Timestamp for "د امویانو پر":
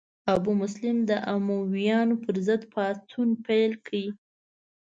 1.09-2.35